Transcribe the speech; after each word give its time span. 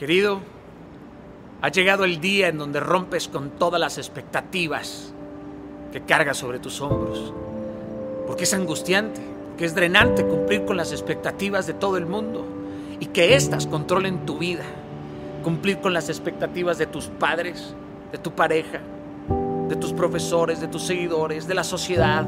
Querido, 0.00 0.40
ha 1.60 1.68
llegado 1.68 2.04
el 2.04 2.22
día 2.22 2.48
en 2.48 2.56
donde 2.56 2.80
rompes 2.80 3.28
con 3.28 3.50
todas 3.50 3.78
las 3.78 3.98
expectativas 3.98 5.12
que 5.92 6.00
cargas 6.00 6.38
sobre 6.38 6.58
tus 6.58 6.80
hombros. 6.80 7.34
Porque 8.26 8.44
es 8.44 8.54
angustiante, 8.54 9.20
que 9.58 9.66
es 9.66 9.74
drenante 9.74 10.24
cumplir 10.24 10.64
con 10.64 10.78
las 10.78 10.92
expectativas 10.92 11.66
de 11.66 11.74
todo 11.74 11.98
el 11.98 12.06
mundo 12.06 12.46
y 12.98 13.06
que 13.08 13.34
éstas 13.34 13.66
controlen 13.66 14.24
tu 14.24 14.38
vida. 14.38 14.64
Cumplir 15.44 15.80
con 15.80 15.92
las 15.92 16.08
expectativas 16.08 16.78
de 16.78 16.86
tus 16.86 17.08
padres, 17.08 17.74
de 18.10 18.16
tu 18.16 18.30
pareja, 18.30 18.80
de 19.68 19.76
tus 19.76 19.92
profesores, 19.92 20.62
de 20.62 20.68
tus 20.68 20.84
seguidores, 20.84 21.46
de 21.46 21.54
la 21.54 21.64
sociedad. 21.64 22.26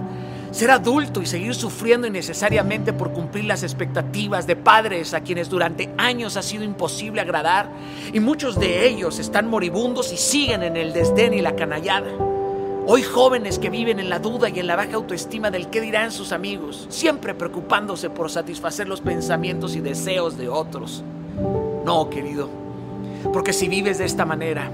Ser 0.53 0.71
adulto 0.71 1.23
y 1.23 1.27
seguir 1.27 1.55
sufriendo 1.55 2.07
innecesariamente 2.07 2.93
por 2.93 3.13
cumplir 3.13 3.47
las 3.47 3.63
expectativas 3.63 4.47
de 4.47 4.55
padres 4.55 5.15
a 5.15 5.23
quienes 5.23 5.49
durante 5.49 5.89
años 5.97 6.37
ha 6.37 6.43
sido 6.43 6.63
imposible 6.63 7.23
agradar 7.23 7.71
y 8.13 8.21
muchos 8.21 8.61
de 8.61 8.87
ellos 8.87 9.19
están 9.19 9.49
moribundos 9.49 10.13
y 10.13 10.19
siguen 10.19 10.63
en 10.63 10.77
el 10.77 10.93
desdén 10.93 11.33
y 11.33 11.41
la 11.41 11.57
canallada. 11.57 12.11
Hoy 12.87 13.03
jóvenes 13.03 13.59
que 13.59 13.71
viven 13.71 13.99
en 13.99 14.11
la 14.11 14.19
duda 14.19 14.51
y 14.51 14.59
en 14.59 14.67
la 14.67 14.77
baja 14.77 14.97
autoestima 14.97 15.51
del 15.51 15.71
qué 15.71 15.81
dirán 15.81 16.13
sus 16.13 16.33
amigos, 16.33 16.85
siempre 16.91 17.33
preocupándose 17.33 18.11
por 18.11 18.31
satisfacer 18.31 18.87
los 18.87 19.01
pensamientos 19.01 19.75
y 19.75 19.81
deseos 19.81 20.37
de 20.37 20.51
otros. 20.51 21.03
No, 21.87 22.11
querido, 22.11 22.51
porque 23.33 23.55
si 23.55 23.69
vives 23.69 23.97
de 23.97 24.05
esta 24.05 24.27
manera, 24.27 24.71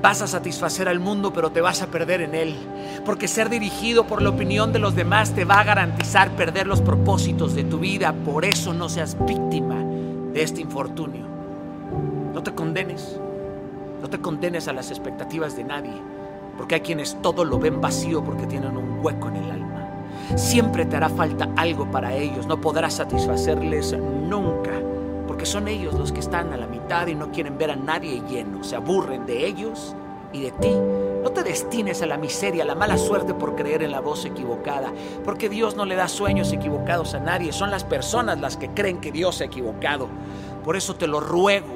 Vas 0.00 0.22
a 0.22 0.26
satisfacer 0.26 0.88
al 0.88 1.00
mundo, 1.00 1.32
pero 1.32 1.50
te 1.50 1.60
vas 1.60 1.82
a 1.82 1.86
perder 1.86 2.22
en 2.22 2.34
él. 2.34 2.56
Porque 3.04 3.28
ser 3.28 3.48
dirigido 3.48 4.06
por 4.06 4.22
la 4.22 4.30
opinión 4.30 4.72
de 4.72 4.78
los 4.78 4.94
demás 4.94 5.32
te 5.32 5.44
va 5.44 5.60
a 5.60 5.64
garantizar 5.64 6.30
perder 6.32 6.66
los 6.66 6.80
propósitos 6.80 7.54
de 7.54 7.64
tu 7.64 7.78
vida. 7.78 8.12
Por 8.24 8.44
eso 8.44 8.72
no 8.72 8.88
seas 8.88 9.16
víctima 9.26 9.76
de 10.32 10.42
este 10.42 10.60
infortunio. 10.60 11.26
No 12.32 12.42
te 12.42 12.52
condenes. 12.52 13.18
No 14.00 14.08
te 14.08 14.18
condenes 14.18 14.68
a 14.68 14.72
las 14.72 14.90
expectativas 14.90 15.56
de 15.56 15.64
nadie. 15.64 15.94
Porque 16.56 16.76
hay 16.76 16.80
quienes 16.80 17.20
todo 17.22 17.44
lo 17.44 17.58
ven 17.58 17.80
vacío 17.80 18.22
porque 18.22 18.46
tienen 18.46 18.76
un 18.76 19.04
hueco 19.04 19.28
en 19.28 19.36
el 19.36 19.50
alma. 19.50 19.88
Siempre 20.36 20.84
te 20.84 20.96
hará 20.96 21.08
falta 21.08 21.48
algo 21.56 21.90
para 21.90 22.14
ellos. 22.14 22.46
No 22.46 22.60
podrás 22.60 22.94
satisfacerles 22.94 23.96
nunca 23.98 24.61
porque 25.42 25.50
son 25.50 25.66
ellos 25.66 25.94
los 25.94 26.12
que 26.12 26.20
están 26.20 26.52
a 26.52 26.56
la 26.56 26.68
mitad 26.68 27.08
y 27.08 27.16
no 27.16 27.32
quieren 27.32 27.58
ver 27.58 27.72
a 27.72 27.74
nadie 27.74 28.22
lleno, 28.28 28.62
se 28.62 28.76
aburren 28.76 29.26
de 29.26 29.44
ellos 29.44 29.92
y 30.32 30.40
de 30.40 30.52
ti. 30.52 30.70
No 30.70 31.32
te 31.32 31.42
destines 31.42 32.00
a 32.00 32.06
la 32.06 32.16
miseria, 32.16 32.62
a 32.62 32.66
la 32.66 32.76
mala 32.76 32.96
suerte 32.96 33.34
por 33.34 33.56
creer 33.56 33.82
en 33.82 33.90
la 33.90 33.98
voz 33.98 34.24
equivocada, 34.24 34.92
porque 35.24 35.48
Dios 35.48 35.74
no 35.74 35.84
le 35.84 35.96
da 35.96 36.06
sueños 36.06 36.52
equivocados 36.52 37.14
a 37.14 37.18
nadie, 37.18 37.52
son 37.52 37.72
las 37.72 37.82
personas 37.82 38.40
las 38.40 38.56
que 38.56 38.68
creen 38.68 39.00
que 39.00 39.10
Dios 39.10 39.34
se 39.34 39.42
ha 39.42 39.46
equivocado. 39.48 40.06
Por 40.64 40.76
eso 40.76 40.94
te 40.94 41.08
lo 41.08 41.18
ruego, 41.18 41.74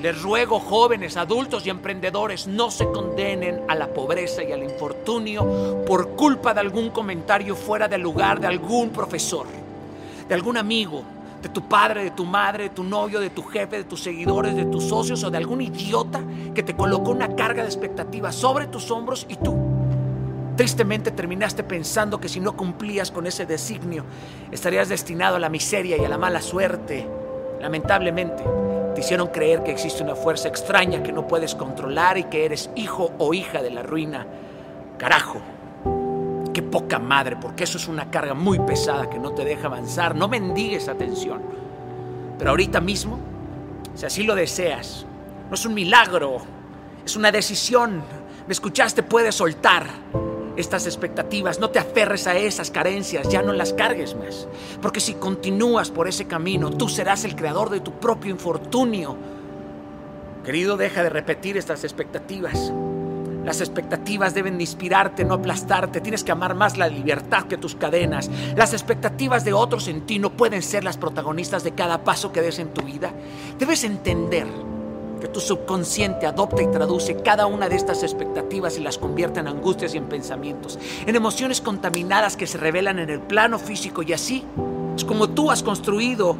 les 0.00 0.22
ruego 0.22 0.60
jóvenes, 0.60 1.16
adultos 1.16 1.66
y 1.66 1.70
emprendedores, 1.70 2.46
no 2.46 2.70
se 2.70 2.86
condenen 2.92 3.62
a 3.66 3.74
la 3.74 3.88
pobreza 3.88 4.44
y 4.44 4.52
al 4.52 4.62
infortunio 4.62 5.84
por 5.84 6.10
culpa 6.10 6.54
de 6.54 6.60
algún 6.60 6.90
comentario 6.90 7.56
fuera 7.56 7.88
del 7.88 8.02
lugar 8.02 8.38
de 8.38 8.46
algún 8.46 8.90
profesor, 8.90 9.46
de 10.28 10.34
algún 10.36 10.56
amigo, 10.58 11.02
de 11.44 11.50
tu 11.50 11.68
padre, 11.68 12.04
de 12.04 12.10
tu 12.10 12.24
madre, 12.24 12.64
de 12.64 12.70
tu 12.70 12.82
novio, 12.82 13.20
de 13.20 13.28
tu 13.28 13.42
jefe, 13.42 13.76
de 13.76 13.84
tus 13.84 14.02
seguidores, 14.02 14.56
de 14.56 14.64
tus 14.64 14.84
socios 14.84 15.22
o 15.24 15.30
de 15.30 15.36
algún 15.36 15.60
idiota 15.60 16.22
que 16.54 16.62
te 16.62 16.74
colocó 16.74 17.10
una 17.10 17.36
carga 17.36 17.62
de 17.62 17.68
expectativas 17.68 18.34
sobre 18.34 18.66
tus 18.66 18.90
hombros 18.90 19.26
y 19.28 19.36
tú 19.36 19.54
tristemente 20.56 21.10
terminaste 21.10 21.62
pensando 21.62 22.18
que 22.18 22.30
si 22.30 22.40
no 22.40 22.56
cumplías 22.56 23.10
con 23.10 23.26
ese 23.26 23.44
designio 23.44 24.04
estarías 24.50 24.88
destinado 24.88 25.36
a 25.36 25.38
la 25.38 25.50
miseria 25.50 25.98
y 25.98 26.04
a 26.04 26.08
la 26.08 26.16
mala 26.16 26.40
suerte. 26.40 27.06
Lamentablemente, 27.60 28.42
te 28.94 29.00
hicieron 29.02 29.28
creer 29.28 29.62
que 29.62 29.70
existe 29.70 30.02
una 30.02 30.14
fuerza 30.14 30.48
extraña 30.48 31.02
que 31.02 31.12
no 31.12 31.26
puedes 31.26 31.54
controlar 31.54 32.16
y 32.16 32.24
que 32.24 32.46
eres 32.46 32.70
hijo 32.74 33.12
o 33.18 33.34
hija 33.34 33.62
de 33.62 33.70
la 33.70 33.82
ruina. 33.82 34.26
Carajo, 34.96 35.42
poca 36.74 36.98
madre, 36.98 37.36
porque 37.40 37.62
eso 37.62 37.78
es 37.78 37.86
una 37.86 38.10
carga 38.10 38.34
muy 38.34 38.58
pesada 38.58 39.08
que 39.08 39.16
no 39.16 39.30
te 39.30 39.44
deja 39.44 39.68
avanzar. 39.68 40.16
No 40.16 40.26
mendigues 40.26 40.88
atención. 40.88 41.40
Pero 42.36 42.50
ahorita 42.50 42.80
mismo, 42.80 43.20
si 43.94 44.04
así 44.04 44.24
lo 44.24 44.34
deseas, 44.34 45.06
no 45.48 45.54
es 45.54 45.64
un 45.64 45.72
milagro, 45.72 46.38
es 47.06 47.14
una 47.14 47.30
decisión. 47.30 48.02
¿Me 48.48 48.52
escuchaste? 48.52 49.04
Puedes 49.04 49.36
soltar 49.36 49.86
estas 50.56 50.86
expectativas, 50.86 51.60
no 51.60 51.70
te 51.70 51.78
aferres 51.78 52.26
a 52.26 52.36
esas 52.36 52.72
carencias, 52.72 53.28
ya 53.28 53.40
no 53.40 53.52
las 53.52 53.72
cargues 53.72 54.16
más. 54.16 54.48
Porque 54.82 54.98
si 54.98 55.14
continúas 55.14 55.92
por 55.92 56.08
ese 56.08 56.24
camino, 56.24 56.70
tú 56.70 56.88
serás 56.88 57.22
el 57.22 57.36
creador 57.36 57.70
de 57.70 57.78
tu 57.78 57.92
propio 58.00 58.32
infortunio. 58.32 59.16
Querido, 60.44 60.76
deja 60.76 61.04
de 61.04 61.10
repetir 61.10 61.56
estas 61.56 61.84
expectativas. 61.84 62.72
Las 63.44 63.60
expectativas 63.60 64.34
deben 64.34 64.60
inspirarte, 64.60 65.24
no 65.24 65.34
aplastarte. 65.34 66.00
Tienes 66.00 66.24
que 66.24 66.32
amar 66.32 66.54
más 66.54 66.76
la 66.78 66.88
libertad 66.88 67.44
que 67.44 67.58
tus 67.58 67.74
cadenas. 67.74 68.30
Las 68.56 68.72
expectativas 68.72 69.44
de 69.44 69.52
otros 69.52 69.88
en 69.88 70.06
ti 70.06 70.18
no 70.18 70.30
pueden 70.30 70.62
ser 70.62 70.84
las 70.84 70.96
protagonistas 70.96 71.62
de 71.62 71.72
cada 71.72 72.04
paso 72.04 72.32
que 72.32 72.40
des 72.40 72.58
en 72.58 72.72
tu 72.72 72.82
vida. 72.82 73.12
Debes 73.58 73.84
entender 73.84 74.46
que 75.20 75.28
tu 75.28 75.40
subconsciente 75.40 76.26
adopta 76.26 76.62
y 76.62 76.70
traduce 76.70 77.16
cada 77.16 77.46
una 77.46 77.68
de 77.68 77.76
estas 77.76 78.02
expectativas 78.02 78.78
y 78.78 78.82
las 78.82 78.98
convierte 78.98 79.40
en 79.40 79.48
angustias 79.48 79.94
y 79.94 79.98
en 79.98 80.04
pensamientos, 80.04 80.78
en 81.06 81.16
emociones 81.16 81.60
contaminadas 81.60 82.36
que 82.36 82.46
se 82.46 82.58
revelan 82.58 82.98
en 82.98 83.08
el 83.08 83.20
plano 83.20 83.58
físico 83.58 84.02
y 84.02 84.12
así 84.12 84.44
es 84.96 85.04
como 85.04 85.30
tú 85.30 85.50
has 85.50 85.62
construido 85.62 86.36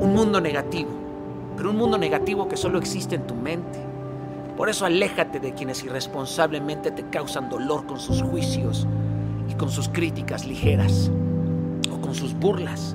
un 0.00 0.14
mundo 0.14 0.40
negativo, 0.40 0.90
pero 1.56 1.70
un 1.70 1.76
mundo 1.76 1.98
negativo 1.98 2.48
que 2.48 2.56
solo 2.56 2.78
existe 2.78 3.16
en 3.16 3.26
tu 3.26 3.34
mente. 3.34 3.91
Por 4.62 4.68
eso 4.68 4.86
aléjate 4.86 5.40
de 5.40 5.54
quienes 5.54 5.82
irresponsablemente 5.82 6.92
te 6.92 7.10
causan 7.10 7.50
dolor 7.50 7.84
con 7.84 7.98
sus 7.98 8.22
juicios 8.22 8.86
y 9.50 9.54
con 9.54 9.68
sus 9.68 9.88
críticas 9.88 10.46
ligeras 10.46 11.10
o 11.92 12.00
con 12.00 12.14
sus 12.14 12.32
burlas. 12.32 12.94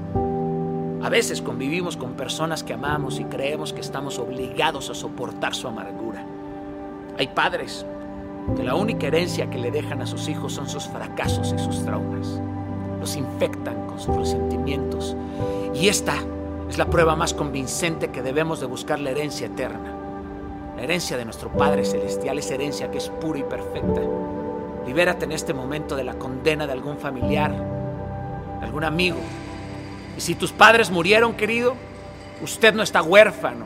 A 1.03 1.09
veces 1.09 1.41
convivimos 1.41 1.97
con 1.97 2.13
personas 2.13 2.63
que 2.63 2.72
amamos 2.72 3.19
y 3.19 3.25
creemos 3.25 3.73
que 3.73 3.81
estamos 3.81 4.17
obligados 4.17 4.89
a 4.89 4.95
soportar 4.95 5.53
su 5.53 5.67
amargura. 5.67 6.25
Hay 7.19 7.28
padres 7.28 7.85
que 8.55 8.63
la 8.63 8.75
única 8.75 9.07
herencia 9.07 9.49
que 9.49 9.59
le 9.59 9.69
dejan 9.69 10.01
a 10.01 10.07
sus 10.07 10.29
hijos 10.29 10.53
son 10.53 10.69
sus 10.69 10.88
fracasos 10.88 11.53
y 11.53 11.59
sus 11.59 11.84
traumas. 11.84 12.39
Los 12.97 13.17
infectan 13.17 13.88
con 13.88 13.99
sus 13.99 14.16
resentimientos. 14.16 15.17
Y 15.75 15.89
esta 15.89 16.16
es 16.69 16.78
la 16.78 16.89
prueba 16.89 17.17
más 17.17 17.34
convincente 17.34 18.07
que 18.07 18.22
debemos 18.22 18.61
de 18.61 18.67
buscar 18.67 19.01
la 19.01 19.09
herencia 19.09 19.47
eterna. 19.47 19.97
La 20.78 20.84
herencia 20.84 21.18
de 21.18 21.26
nuestro 21.26 21.50
Padre 21.50 21.84
Celestial 21.84 22.38
es 22.38 22.52
herencia 22.52 22.92
que 22.92 23.00
es 23.00 23.10
pura 23.10 23.40
y 23.40 23.44
perfecta. 23.44 24.00
Libérate 24.86 25.26
en 25.26 25.32
este 25.32 25.52
momento 25.52 25.96
de 25.96 26.04
la 26.04 26.14
condena 26.14 26.68
de 26.68 26.74
algún 26.74 27.00
familiar, 27.00 27.52
de 28.60 28.66
algún 28.66 28.84
amigo. 28.84 29.18
Y 30.16 30.22
si 30.22 30.36
tus 30.36 30.52
padres 30.52 30.92
murieron, 30.92 31.34
querido, 31.34 31.76
usted 32.44 32.76
no 32.76 32.84
está 32.84 33.02
huérfano. 33.02 33.66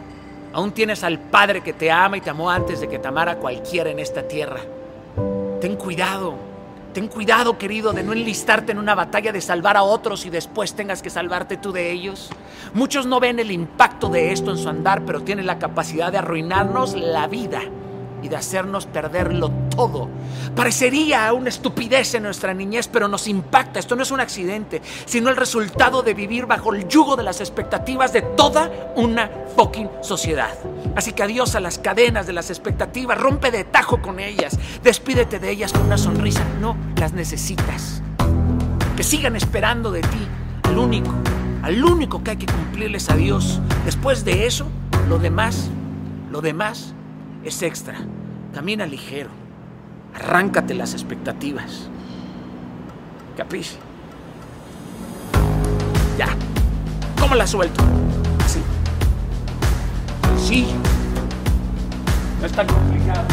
Aún 0.53 0.71
tienes 0.71 1.03
al 1.03 1.19
Padre 1.19 1.61
que 1.61 1.73
te 1.73 1.91
ama 1.91 2.15
y 2.15 2.21
te 2.21 2.29
amó 2.29 2.49
antes 2.49 2.79
de 2.79 2.87
que 2.87 2.97
te 2.97 3.09
amara 3.09 3.35
cualquiera 3.35 3.89
en 3.89 3.99
esta 3.99 4.25
tierra. 4.25 4.61
Ten 5.59 5.75
cuidado 5.75 6.50
Ten 6.93 7.07
cuidado, 7.07 7.57
querido, 7.57 7.93
de 7.93 8.03
no 8.03 8.11
enlistarte 8.11 8.73
en 8.73 8.77
una 8.77 8.95
batalla 8.95 9.31
de 9.31 9.39
salvar 9.39 9.77
a 9.77 9.83
otros 9.83 10.25
y 10.25 10.29
después 10.29 10.73
tengas 10.73 11.01
que 11.01 11.09
salvarte 11.09 11.55
tú 11.55 11.71
de 11.71 11.91
ellos. 11.91 12.29
Muchos 12.73 13.05
no 13.05 13.19
ven 13.19 13.39
el 13.39 13.51
impacto 13.51 14.09
de 14.09 14.33
esto 14.33 14.51
en 14.51 14.57
su 14.57 14.67
andar, 14.67 15.05
pero 15.05 15.21
tienen 15.21 15.45
la 15.45 15.57
capacidad 15.57 16.11
de 16.11 16.17
arruinarnos 16.17 16.93
la 16.95 17.27
vida 17.27 17.61
y 18.21 18.29
de 18.29 18.35
hacernos 18.35 18.85
perderlo 18.85 19.51
todo. 19.75 20.09
Parecería 20.55 21.31
una 21.33 21.49
estupidez 21.49 22.13
en 22.15 22.23
nuestra 22.23 22.53
niñez, 22.53 22.87
pero 22.87 23.07
nos 23.07 23.27
impacta. 23.27 23.79
Esto 23.79 23.95
no 23.95 24.03
es 24.03 24.11
un 24.11 24.19
accidente, 24.19 24.81
sino 25.05 25.29
el 25.29 25.37
resultado 25.37 26.03
de 26.03 26.13
vivir 26.13 26.45
bajo 26.45 26.73
el 26.73 26.87
yugo 26.87 27.15
de 27.15 27.23
las 27.23 27.39
expectativas 27.39 28.13
de 28.13 28.21
toda 28.21 28.91
una 28.95 29.29
fucking 29.55 29.89
sociedad. 30.01 30.53
Así 30.95 31.13
que 31.13 31.23
adiós 31.23 31.55
a 31.55 31.59
las 31.59 31.79
cadenas 31.79 32.27
de 32.27 32.33
las 32.33 32.49
expectativas, 32.49 33.17
rompe 33.17 33.51
de 33.51 33.63
tajo 33.63 34.01
con 34.01 34.19
ellas, 34.19 34.57
despídete 34.83 35.39
de 35.39 35.51
ellas 35.51 35.71
con 35.71 35.83
una 35.83 35.97
sonrisa. 35.97 36.43
No 36.59 36.75
las 36.97 37.13
necesitas. 37.13 38.01
Que 38.95 39.03
sigan 39.03 39.35
esperando 39.35 39.91
de 39.91 40.01
ti 40.01 40.27
al 40.63 40.77
único, 40.77 41.11
al 41.63 41.83
único 41.83 42.23
que 42.23 42.31
hay 42.31 42.37
que 42.37 42.45
cumplirles 42.45 43.09
a 43.09 43.15
Dios. 43.15 43.59
Después 43.85 44.25
de 44.25 44.45
eso, 44.45 44.67
lo 45.07 45.17
demás, 45.17 45.69
lo 46.29 46.41
demás 46.41 46.93
es 47.43 47.61
extra. 47.61 47.95
Camina 48.53 48.85
ligero. 48.85 49.29
Arráncate 50.13 50.73
las 50.73 50.93
expectativas. 50.93 51.89
Capiche. 53.37 53.77
Ya. 56.17 56.27
¿Cómo 57.19 57.35
la 57.35 57.47
suelto? 57.47 57.81
Así. 58.43 58.61
Sí. 60.37 60.67
No 62.39 62.45
es 62.45 62.51
tan 62.51 62.67
complicado. 62.67 63.25